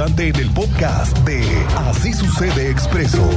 [0.00, 1.42] importante en el podcast de
[1.76, 3.28] Así sucede expreso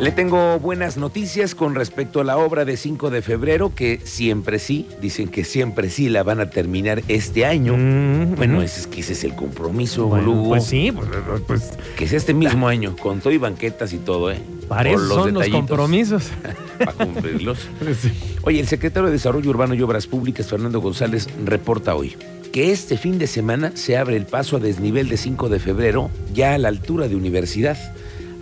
[0.00, 4.58] Le tengo buenas noticias con respecto a la obra de 5 de febrero, que siempre
[4.58, 7.76] sí, dicen que siempre sí la van a terminar este año.
[7.76, 8.62] Mm, bueno, mm.
[8.62, 10.48] ese es que ese es el compromiso, Bueno, Lugo.
[10.48, 11.08] pues sí, pues,
[11.46, 14.38] pues Que sea este mismo año, con todo y banquetas y todo, ¿eh?
[14.68, 16.30] para Por eso son los detallitos, compromisos.
[16.78, 17.58] Para cumplirlos.
[18.02, 18.12] Sí.
[18.42, 22.16] Oye, el secretario de Desarrollo Urbano y Obras Públicas, Fernando González, reporta hoy
[22.54, 26.08] que este fin de semana se abre el paso a desnivel de 5 de febrero,
[26.32, 27.76] ya a la altura de Universidad.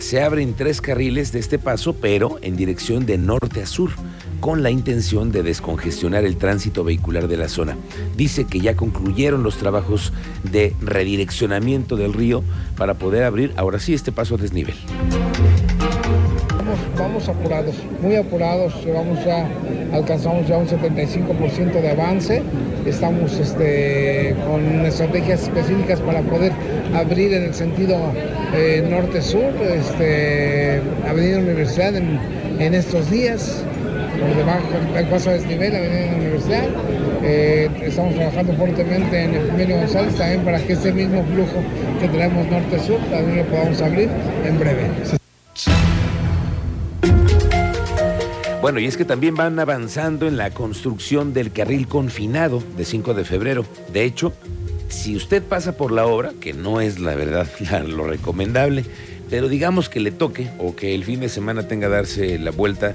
[0.01, 3.93] Se abren tres carriles de este paso, pero en dirección de norte a sur,
[4.39, 7.79] con la intención de descongestionar el tránsito vehicular de la zona.
[8.15, 12.45] Dice que ya concluyeron los trabajos de redireccionamiento del río
[12.77, 14.77] para poder abrir ahora sí este paso a desnivel.
[16.99, 19.49] Vamos, apurados, muy apurados, llevamos ya,
[19.91, 22.43] alcanzamos ya un 75% de avance,
[22.87, 26.53] estamos este, con estrategias específicas para poder
[26.95, 27.97] abrir en el sentido
[28.55, 32.19] eh, norte-sur, este, Avenida Universidad en,
[32.59, 33.65] en estos días,
[34.21, 36.69] por debajo del paso a desnivel, Avenida Universidad.
[37.25, 41.63] Eh, estamos trabajando fuertemente en el Emilio González también para que este mismo flujo
[42.01, 44.09] que tenemos norte-sur también lo podamos abrir
[44.45, 45.22] en breve.
[48.63, 53.13] Bueno, y es que también van avanzando en la construcción del carril confinado de 5
[53.13, 53.67] de febrero.
[53.93, 54.33] De hecho,
[54.89, 57.49] si usted pasa por la obra, que no es la verdad
[57.89, 58.85] lo recomendable,
[59.29, 62.95] pero digamos que le toque o que el fin de semana tenga darse la vuelta,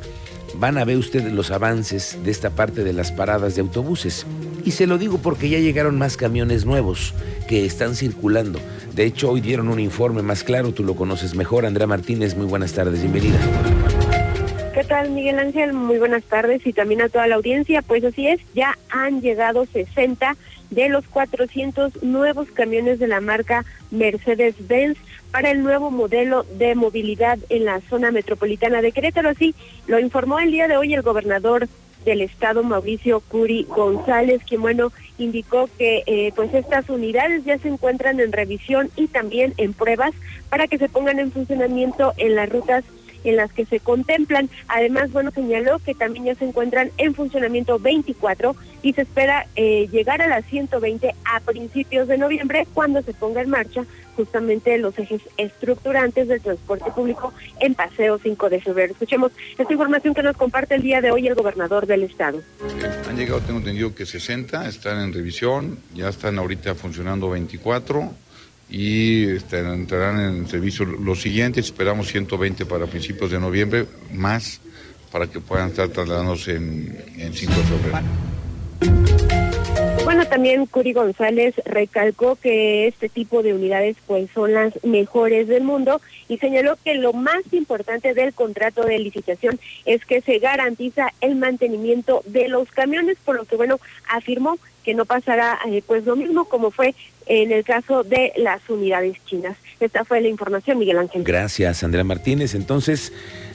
[0.58, 4.26] van a ver ustedes los avances de esta parte de las paradas de autobuses.
[4.64, 7.14] Y se lo digo porque ya llegaron más camiones nuevos
[7.50, 8.62] que están circulando.
[8.95, 11.66] De hecho, hoy dieron un informe más claro, tú lo conoces mejor.
[11.66, 13.38] Andrea Martínez, muy buenas tardes, bienvenida.
[14.88, 15.74] ¿Qué tal, Miguel Ángel?
[15.74, 17.82] Muy buenas tardes y también a toda la audiencia.
[17.82, 20.38] Pues así es, ya han llegado 60
[20.70, 24.98] de los 400 nuevos camiones de la marca Mercedes-Benz
[25.30, 29.28] para el nuevo modelo de movilidad en la zona metropolitana de Querétaro.
[29.28, 29.56] Así
[29.88, 31.67] lo informó el día de hoy el gobernador
[32.06, 37.67] del estado Mauricio Curi González, quien bueno indicó que eh, pues estas unidades ya se
[37.67, 40.14] encuentran en revisión y también en pruebas
[40.50, 42.86] para que se pongan en funcionamiento en las rutas
[43.30, 44.49] en las que se contemplan.
[44.67, 49.88] Además, bueno, señaló que también ya se encuentran en funcionamiento 24 y se espera eh,
[49.92, 53.86] llegar a las 120 a principios de noviembre cuando se ponga en marcha
[54.17, 58.93] justamente los ejes estructurantes del transporte público en Paseo 5 de febrero.
[58.93, 62.42] Escuchemos esta información que nos comparte el día de hoy el gobernador del estado.
[63.08, 68.11] Han llegado, tengo entendido que 60, están en revisión, ya están ahorita funcionando 24
[68.70, 74.60] y este, entrarán en servicio los siguientes, esperamos 120 para principios de noviembre, más
[75.11, 78.28] para que puedan estar trasladándose en, en 5 de febrero.
[80.08, 85.64] Bueno, también Curi González recalcó que este tipo de unidades pues son las mejores del
[85.64, 85.99] mundo
[86.30, 91.36] y señaló que lo más importante del contrato de licitación es que se garantiza el
[91.36, 96.16] mantenimiento de los camiones, por lo que bueno, afirmó que no pasará eh, pues lo
[96.16, 96.95] mismo como fue
[97.30, 99.58] en el caso de las unidades chinas.
[99.80, 101.23] Esta fue la información, Miguel Ángel.
[101.23, 102.55] Gracias, Andrea Martínez.
[102.55, 103.14] Entonces,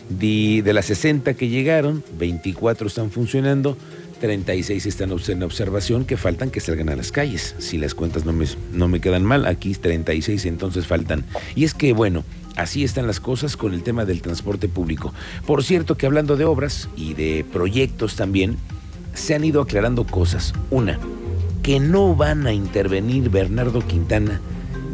[0.09, 3.77] de, de las 60 que llegaron, 24 están funcionando,
[4.23, 7.57] 36 están en observación, que faltan que salgan a las calles.
[7.59, 11.25] Si las cuentas no me, no me quedan mal, aquí 36 entonces faltan.
[11.57, 12.25] Y es que, bueno,
[12.57, 15.13] así están las cosas con el tema del transporte público.
[15.45, 18.59] Por cierto que hablando de obras y de proyectos también,
[19.13, 20.53] se han ido aclarando cosas.
[20.71, 21.01] Una,
[21.63, 24.41] que no van a intervenir Bernardo Quintana,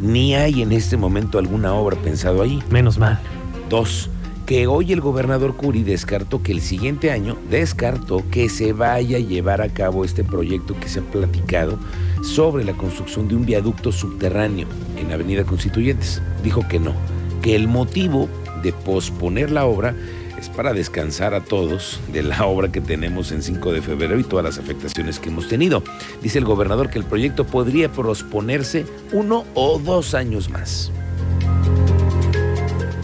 [0.01, 2.61] ni hay en este momento alguna obra pensado ahí.
[2.69, 3.19] Menos mal.
[3.69, 4.09] Dos,
[4.45, 9.21] que hoy el gobernador Curi descartó que el siguiente año, descartó que se vaya a
[9.21, 11.77] llevar a cabo este proyecto que se ha platicado
[12.23, 16.21] sobre la construcción de un viaducto subterráneo en Avenida Constituyentes.
[16.43, 16.93] Dijo que no,
[17.41, 18.29] que el motivo
[18.63, 19.95] de posponer la obra
[20.47, 24.45] para descansar a todos de la obra que tenemos en 5 de febrero y todas
[24.45, 25.83] las afectaciones que hemos tenido.
[26.21, 30.91] Dice el gobernador que el proyecto podría posponerse uno o dos años más.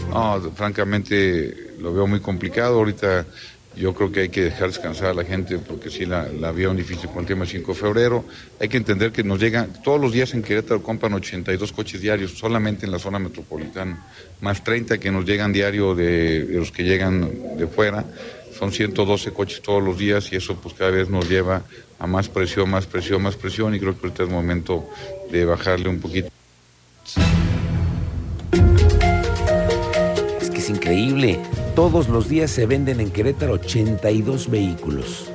[0.08, 2.78] No, francamente lo veo muy complicado.
[2.78, 3.26] Ahorita
[3.76, 6.76] yo creo que hay que dejar descansar a la gente porque sí la, la vieron
[6.76, 8.24] difícil con el tema del 5 de febrero.
[8.58, 12.32] Hay que entender que nos llegan, todos los días en Querétaro compran 82 coches diarios
[12.32, 14.06] solamente en la zona metropolitana,
[14.40, 18.04] más 30 que nos llegan diario de, los que llegan de fuera.
[18.58, 21.62] Son 112 coches todos los días y eso pues cada vez nos lleva
[21.98, 24.88] a más presión, más presión, más presión y creo que ahorita es momento
[25.30, 26.30] de bajarle un poquito.
[30.40, 31.38] Es que es increíble.
[31.76, 35.26] Todos los días se venden en Querétaro 82 vehículos.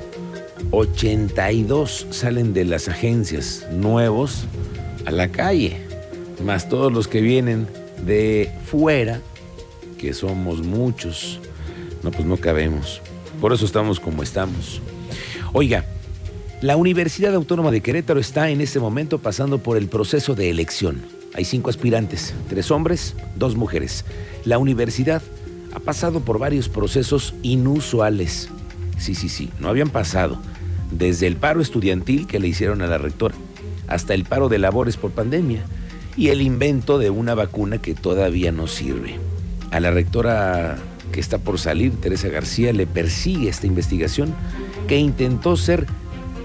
[0.71, 4.45] 82 salen de las agencias nuevos
[5.05, 5.77] a la calle,
[6.43, 7.67] más todos los que vienen
[8.07, 9.21] de fuera,
[9.99, 11.39] que somos muchos.
[12.01, 13.03] No, pues no cabemos.
[13.39, 14.81] Por eso estamos como estamos.
[15.53, 15.85] Oiga,
[16.59, 21.03] la Universidad Autónoma de Querétaro está en este momento pasando por el proceso de elección.
[21.35, 24.05] Hay cinco aspirantes, tres hombres, dos mujeres.
[24.43, 25.21] La universidad
[25.73, 28.49] ha pasado por varios procesos inusuales.
[28.97, 30.39] Sí, sí, sí, no habían pasado.
[30.91, 33.35] Desde el paro estudiantil que le hicieron a la rectora,
[33.87, 35.63] hasta el paro de labores por pandemia
[36.17, 39.15] y el invento de una vacuna que todavía no sirve.
[39.71, 40.77] A la rectora
[41.11, 44.33] que está por salir, Teresa García, le persigue esta investigación
[44.87, 45.87] que intentó ser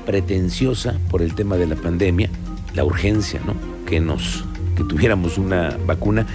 [0.04, 2.30] pretenciosa por el tema de la pandemia,
[2.74, 3.54] la urgencia, ¿no?
[3.86, 4.44] Que nos
[4.76, 6.26] que tuviéramos una vacuna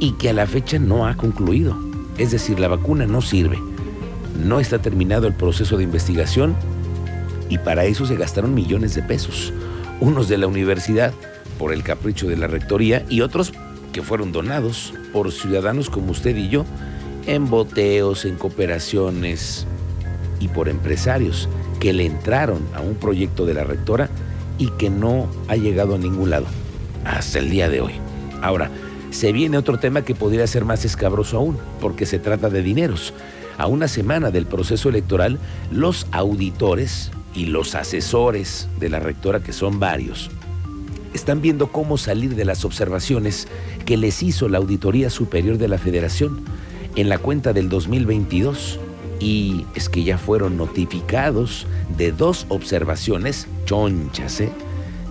[0.00, 1.78] y que a la fecha no ha concluido.
[2.18, 3.58] Es decir, la vacuna no sirve.
[4.44, 6.54] No está terminado el proceso de investigación
[7.48, 9.52] y para eso se gastaron millones de pesos.
[10.00, 11.12] Unos de la universidad
[11.58, 13.52] por el capricho de la rectoría y otros
[13.92, 16.64] que fueron donados por ciudadanos como usted y yo
[17.26, 19.66] en boteos, en cooperaciones
[20.40, 21.48] y por empresarios
[21.80, 24.10] que le entraron a un proyecto de la rectora
[24.58, 26.46] y que no ha llegado a ningún lado
[27.04, 27.92] hasta el día de hoy.
[28.42, 28.70] Ahora,
[29.14, 33.14] se viene otro tema que podría ser más escabroso aún, porque se trata de dineros.
[33.56, 35.38] A una semana del proceso electoral,
[35.70, 40.32] los auditores y los asesores de la rectora, que son varios,
[41.12, 43.46] están viendo cómo salir de las observaciones
[43.86, 46.44] que les hizo la Auditoría Superior de la Federación
[46.96, 48.80] en la cuenta del 2022.
[49.20, 54.50] Y es que ya fueron notificados de dos observaciones chonchas, ¿eh?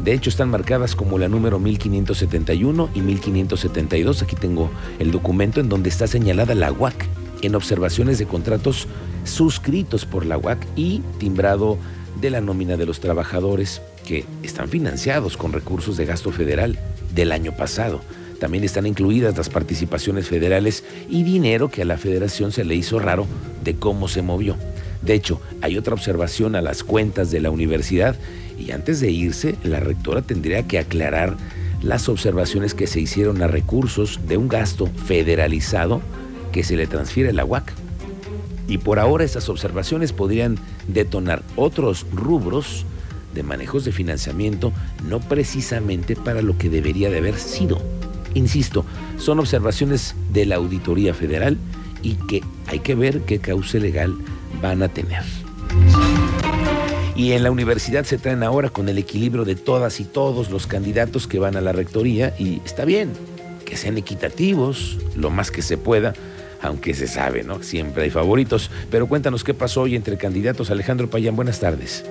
[0.03, 4.21] De hecho, están marcadas como la número 1571 y 1572.
[4.21, 4.69] Aquí tengo
[4.99, 7.07] el documento en donde está señalada la UAC
[7.41, 8.87] en observaciones de contratos
[9.23, 11.77] suscritos por la UAC y timbrado
[12.19, 16.77] de la nómina de los trabajadores que están financiados con recursos de gasto federal
[17.13, 18.01] del año pasado.
[18.41, 22.99] También están incluidas las participaciones federales y dinero que a la federación se le hizo
[22.99, 23.25] raro
[23.63, 24.57] de cómo se movió.
[25.01, 28.17] De hecho, hay otra observación a las cuentas de la universidad
[28.57, 31.35] y antes de irse, la rectora tendría que aclarar
[31.81, 36.01] las observaciones que se hicieron a recursos de un gasto federalizado
[36.51, 37.73] que se le transfiere a la UAC.
[38.67, 40.57] Y por ahora esas observaciones podrían
[40.87, 42.85] detonar otros rubros
[43.35, 44.71] de manejos de financiamiento
[45.07, 47.81] no precisamente para lo que debería de haber sido.
[48.35, 48.85] Insisto,
[49.17, 51.57] son observaciones de la Auditoría Federal
[52.01, 54.15] y que hay que ver qué cauce legal
[54.61, 55.42] van a tener.
[57.15, 60.65] Y en la universidad se traen ahora con el equilibrio de todas y todos los
[60.65, 63.13] candidatos que van a la rectoría y está bien,
[63.65, 66.13] que sean equitativos lo más que se pueda,
[66.61, 67.61] aunque se sabe, ¿no?
[67.61, 68.71] Siempre hay favoritos.
[68.89, 70.71] Pero cuéntanos qué pasó hoy entre candidatos.
[70.71, 72.03] Alejandro Payán, buenas tardes.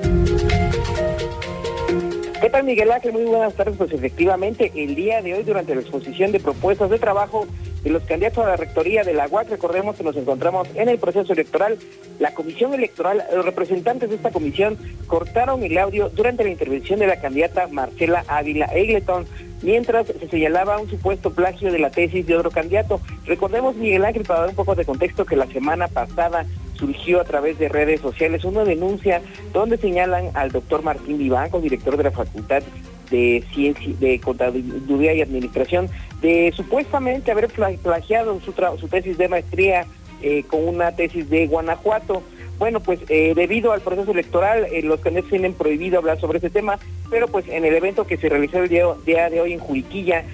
[2.40, 3.12] ¿Qué tal Miguel Ángel?
[3.12, 3.76] Muy buenas tardes.
[3.76, 7.48] Pues efectivamente, el día de hoy durante la exposición de propuestas de trabajo
[7.82, 9.50] de los candidatos a la rectoría de la UAC.
[9.50, 11.78] Recordemos que nos encontramos en el proceso electoral.
[12.18, 17.06] La comisión electoral, los representantes de esta comisión cortaron el audio durante la intervención de
[17.06, 19.26] la candidata Marcela Ávila Egleton,
[19.62, 23.00] mientras se señalaba un supuesto plagio de la tesis de otro candidato.
[23.26, 27.24] Recordemos, Miguel Ángel, para dar un poco de contexto, que la semana pasada surgió a
[27.24, 32.10] través de redes sociales una denuncia donde señalan al doctor Martín Vivanco, director de la
[32.10, 32.62] Facultad
[33.10, 35.88] de Ciencia, de Contaduría y Administración,
[36.20, 39.86] de supuestamente haber plagiado su, su tesis de maestría
[40.22, 42.22] eh, con una tesis de Guanajuato.
[42.58, 46.48] Bueno, pues eh, debido al proceso electoral, eh, los candidatos tienen prohibido hablar sobre ese
[46.48, 46.78] tema,
[47.10, 50.24] pero pues en el evento que se realizó el día, día de hoy en Juriquilla,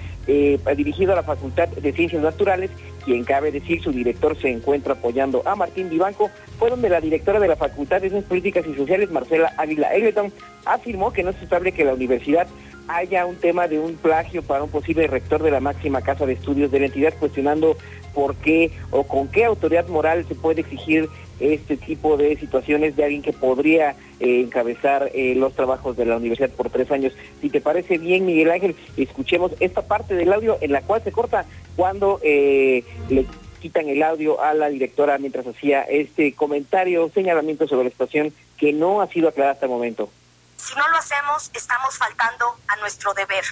[0.77, 2.69] dirigido a la Facultad de Ciencias Naturales,
[3.03, 6.29] quien cabe decir su director se encuentra apoyando a Martín Vivanco,
[6.59, 10.31] fue donde la directora de la Facultad de Ciencias Políticas y Sociales, Marcela Ávila Egleton,
[10.65, 12.47] afirmó que no es estable que la universidad
[12.89, 16.33] haya un tema de un plagio para un posible rector de la máxima casa de
[16.33, 17.77] estudios de la entidad, cuestionando
[18.13, 21.07] por qué o con qué autoridad moral se puede exigir
[21.39, 26.17] este tipo de situaciones de alguien que podría eh, encabezar eh, los trabajos de la
[26.17, 27.13] universidad por tres años.
[27.39, 31.13] Si te parece bien, Miguel Ángel, escuchemos esta parte del audio en la cual se
[31.13, 31.45] corta
[31.77, 33.25] cuando eh, le
[33.59, 38.73] quitan el audio a la directora mientras hacía este comentario, señalamiento sobre la situación que
[38.73, 40.09] no ha sido aclarada hasta el momento.
[40.57, 43.43] Si no lo hacemos, estamos faltando a nuestro deber.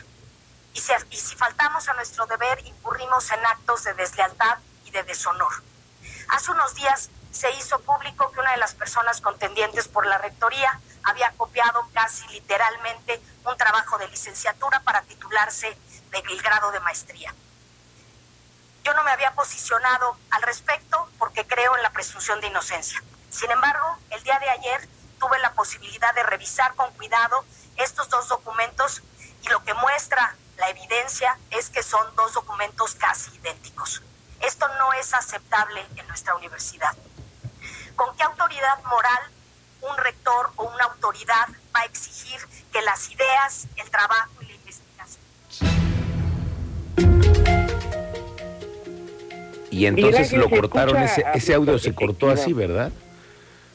[0.73, 5.03] Y si, y si faltamos a nuestro deber, incurrimos en actos de deslealtad y de
[5.03, 5.51] deshonor.
[6.29, 10.79] Hace unos días se hizo público que una de las personas contendientes por la rectoría
[11.03, 15.77] había copiado casi literalmente un trabajo de licenciatura para titularse
[16.11, 17.33] del grado de maestría.
[18.87, 23.03] Yo no me había posicionado al respecto porque creo en la presunción de inocencia.
[23.29, 24.87] Sin embargo, el día de ayer
[25.19, 27.43] tuve la posibilidad de revisar con cuidado
[27.75, 29.03] estos dos documentos
[29.41, 34.03] y lo que muestra la evidencia es que son dos documentos casi idénticos.
[34.39, 36.95] Esto no es aceptable en nuestra universidad.
[37.97, 39.31] ¿Con qué autoridad moral
[39.81, 42.39] un rector o una autoridad va a exigir
[42.71, 44.31] que las ideas, el trabajo
[49.77, 52.91] Y entonces lo cortaron, ese, ese audio se cortó así, ¿verdad?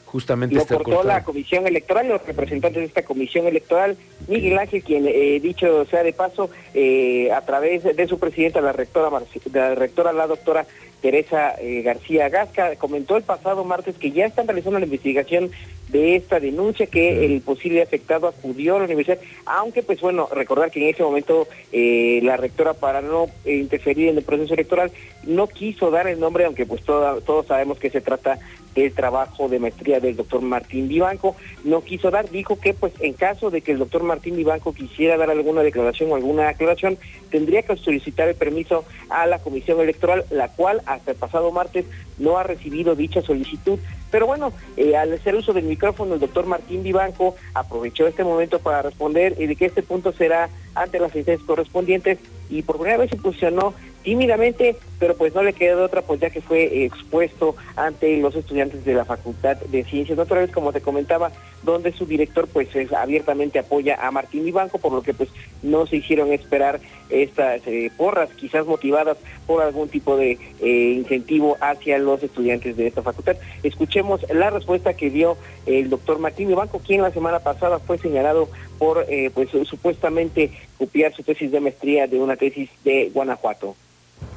[0.05, 5.07] Justamente lo cortó la comisión electoral, los representantes de esta comisión electoral, Miguel Ángel, quien
[5.07, 9.09] eh, dicho sea de paso, eh, a través de su presidenta, la rectora,
[9.51, 10.67] la rectora, la doctora
[11.01, 15.51] Teresa eh, García Gasca, comentó el pasado martes que ya están realizando la investigación
[15.89, 20.71] de esta denuncia que el posible afectado acudió a la universidad, aunque pues bueno, recordar
[20.71, 24.91] que en ese momento la rectora para no interferir en el proceso electoral
[25.23, 28.39] no quiso dar el nombre, aunque pues todos sabemos que se trata
[28.75, 31.35] el trabajo de maestría del doctor Martín Vivanco.
[31.63, 35.15] No quiso dar, dijo que pues en caso de que el doctor Martín Vivanco quisiera
[35.15, 36.97] dar alguna declaración o alguna aclaración,
[37.29, 41.85] tendría que solicitar el permiso a la comisión electoral, la cual hasta el pasado martes
[42.17, 43.77] no ha recibido dicha solicitud.
[44.13, 48.59] Pero bueno, eh, al hacer uso del micrófono, el doctor Martín Vivanco aprovechó este momento
[48.59, 52.99] para responder y de que este punto será ante las instancias correspondientes y por primera
[52.99, 57.57] vez se posicionó tímidamente, pero pues no le quedó otra, pues ya que fue expuesto
[57.75, 61.29] ante los estudiantes de la Facultad de Ciencias Naturales, como te comentaba,
[61.61, 65.27] donde su director pues abiertamente apoya a Martín Vivanco, por lo que pues
[65.61, 66.79] no se hicieron esperar
[67.09, 72.87] estas eh, porras, quizás motivadas por algún tipo de eh, incentivo hacia los estudiantes de
[72.87, 73.35] esta facultad.
[73.61, 78.47] Escuchemos la respuesta que dio el doctor Martín Vivanco, quien la semana pasada fue señalado
[78.79, 83.75] por eh, pues supuestamente copiar su tesis de maestría de una tesis de Guanajuato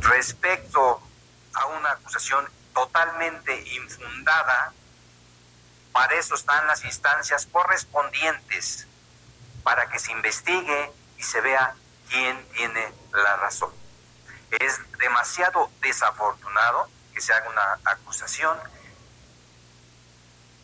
[0.01, 1.03] respecto
[1.55, 4.73] a una acusación totalmente infundada,
[5.93, 8.87] para eso están las instancias correspondientes,
[9.63, 11.75] para que se investigue y se vea
[12.11, 13.71] quién tiene la razón.
[14.51, 18.59] Es demasiado desafortunado que se haga una acusación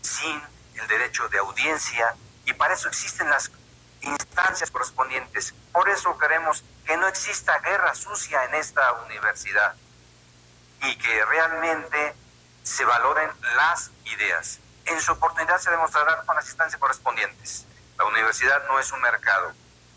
[0.03, 0.43] sin
[0.75, 2.15] el derecho de audiencia
[2.45, 3.51] y para eso existen las
[4.03, 5.55] instancias correspondientes.
[5.73, 9.75] Por eso queremos que no exista guerra sucia en esta universidad
[10.83, 12.15] y que realmente
[12.63, 14.59] se valoren las ideas.
[14.85, 17.67] En su oportunidad se demostrará con las instancias correspondientes.
[17.99, 19.53] La universidad no es un mercado,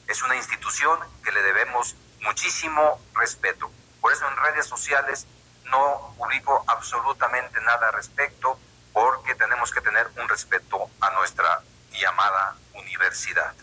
[0.07, 3.71] es una institución que le debemos muchísimo respeto.
[4.01, 5.25] Por eso en redes sociales
[5.65, 8.59] no publico absolutamente nada al respecto
[8.93, 13.53] porque tenemos que tener un respeto a nuestra llamada universidad.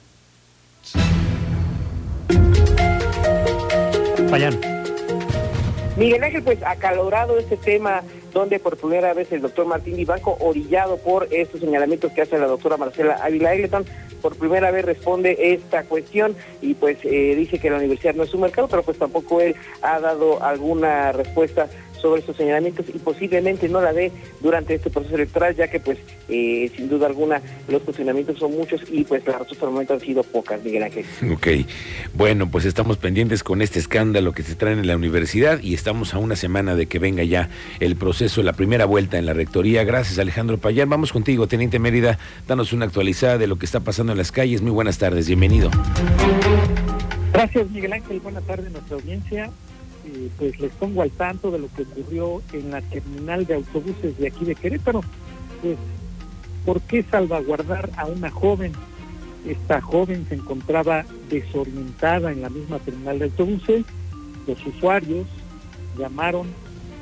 [5.98, 10.96] Miguel Ángel, pues acalorado este tema donde por primera vez el doctor Martín Vivanco, orillado
[10.96, 13.84] por estos señalamientos que hace la doctora Marcela Ávila Egleton,
[14.22, 18.32] por primera vez responde esta cuestión y pues eh, dice que la universidad no es
[18.32, 21.68] un mercado, pero pues tampoco él ha dado alguna respuesta
[22.02, 25.98] sobre estos señalamientos y posiblemente no la dé durante este proceso electoral, ya que pues
[26.28, 30.00] eh, sin duda alguna los cuestionamientos son muchos y pues las respuestas el momento han
[30.00, 31.06] sido pocas, Miguel Ángel.
[31.32, 31.46] Ok,
[32.14, 36.14] bueno, pues estamos pendientes con este escándalo que se trae en la universidad y estamos
[36.14, 37.48] a una semana de que venga ya
[37.80, 39.84] el proceso, la primera vuelta en la rectoría.
[39.84, 42.18] Gracias Alejandro Payán, vamos contigo, Teniente Mérida,
[42.48, 44.60] danos una actualizada de lo que está pasando en las calles.
[44.60, 45.70] Muy buenas tardes, bienvenido.
[47.32, 49.50] Gracias Miguel Ángel, buenas tardes a nuestra audiencia.
[50.04, 54.18] Eh, pues les pongo al tanto de lo que ocurrió en la terminal de autobuses
[54.18, 55.02] de aquí de Querétaro.
[55.60, 55.76] Pues,
[56.64, 58.72] ¿por qué salvaguardar a una joven?
[59.46, 63.84] Esta joven se encontraba desorientada en la misma terminal de autobuses.
[64.46, 65.26] Los usuarios
[65.98, 66.48] llamaron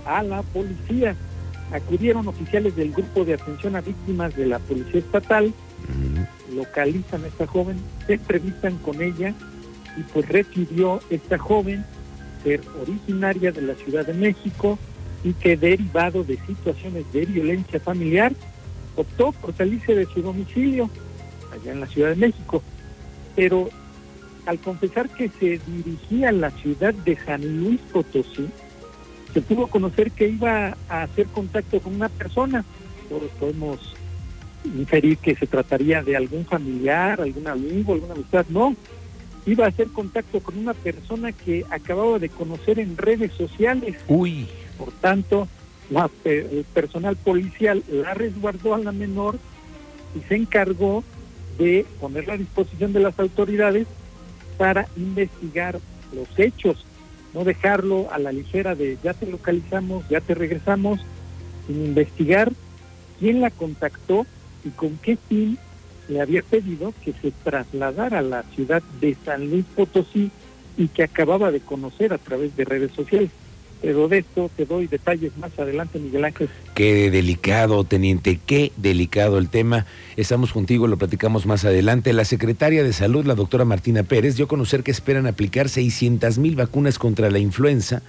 [0.05, 1.17] a la policía.
[1.73, 5.55] Acudieron oficiales del grupo de atención a víctimas de la Policía Estatal,
[6.53, 7.77] localizan a esta joven,
[8.09, 9.33] se entrevistan con ella
[9.97, 11.85] y pues recibió esta joven
[12.43, 14.79] ser originaria de la Ciudad de México
[15.23, 18.33] y que derivado de situaciones de violencia familiar
[18.97, 20.91] optó por salirse de su domicilio
[21.53, 22.63] allá en la Ciudad de México.
[23.37, 23.69] Pero
[24.47, 28.49] al confesar que se dirigía a la ciudad de San Luis Potosí,
[29.33, 32.65] se pudo conocer que iba a hacer contacto con una persona.
[33.09, 33.95] Todos podemos
[34.65, 38.47] inferir que se trataría de algún familiar, algún amigo, alguna amistad.
[38.49, 38.75] No,
[39.47, 43.97] iba a hacer contacto con una persona que acababa de conocer en redes sociales.
[44.09, 44.49] Uy.
[44.79, 45.49] Por tanto,
[45.91, 49.39] la, el personal policial la resguardó a la menor
[50.15, 51.05] y se encargó
[51.59, 53.87] de ponerla a disposición de las autoridades
[54.57, 55.79] para investigar
[56.15, 56.85] los hechos,
[57.35, 61.01] no dejarlo a la ligera de ya te localizamos, ya te regresamos,
[61.67, 62.53] sin investigar
[63.19, 64.27] quién la contactó
[64.65, 65.59] y con qué fin
[66.11, 70.31] le había pedido que se trasladara a la ciudad de San Luis Potosí
[70.77, 73.31] y que acababa de conocer a través de redes sociales.
[73.83, 76.51] Pero de esto te doy detalles más adelante, Miguel Ángel.
[76.75, 79.87] Qué delicado, teniente, qué delicado el tema.
[80.17, 82.13] Estamos contigo, lo platicamos más adelante.
[82.13, 86.37] La secretaria de Salud, la doctora Martina Pérez, dio a conocer que esperan aplicar 600
[86.39, 88.03] mil vacunas contra la influenza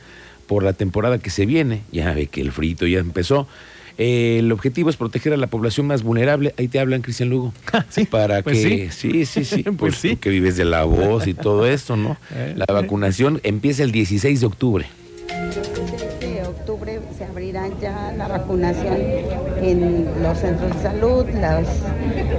[0.46, 1.84] por la temporada que se viene.
[1.92, 3.48] Ya ve que el frito ya empezó.
[3.98, 6.54] Eh, el objetivo es proteger a la población más vulnerable.
[6.58, 7.54] Ahí te hablan, Cristian Lugo.
[7.90, 9.64] Sí, Para pues que, sí, sí, sí.
[9.64, 10.16] Pues pues sí.
[10.16, 12.18] tú que vives de la voz y todo esto, ¿no?
[12.36, 14.86] Eh, La vacunación empieza el 16 de octubre.
[16.22, 18.98] de octubre se abrirán ya la vacunación
[19.62, 21.68] en los centros de salud, las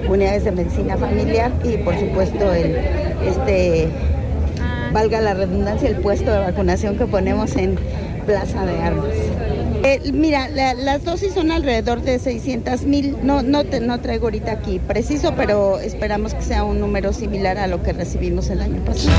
[0.08, 2.76] unidades de medicina familiar y por supuesto el
[3.26, 3.88] este
[4.92, 7.76] valga la redundancia el puesto de vacunación que ponemos en
[8.26, 9.14] Plaza de Armas.
[9.84, 14.52] Eh, mira, la- las dosis son alrededor de 600 mil, no, no, no traigo ahorita
[14.52, 18.84] aquí preciso, pero esperamos que sea un número similar a lo que recibimos el año
[18.84, 19.10] pasado.